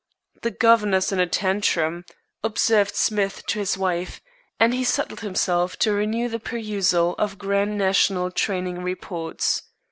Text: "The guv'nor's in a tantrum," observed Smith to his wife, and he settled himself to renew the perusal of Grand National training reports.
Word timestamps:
"The 0.41 0.49
guv'nor's 0.49 1.11
in 1.11 1.19
a 1.19 1.27
tantrum," 1.27 2.05
observed 2.43 2.95
Smith 2.95 3.45
to 3.45 3.59
his 3.59 3.77
wife, 3.77 4.19
and 4.59 4.73
he 4.73 4.83
settled 4.83 5.19
himself 5.19 5.77
to 5.77 5.93
renew 5.93 6.27
the 6.27 6.39
perusal 6.39 7.13
of 7.19 7.37
Grand 7.37 7.77
National 7.77 8.31
training 8.31 8.81
reports. 8.81 9.61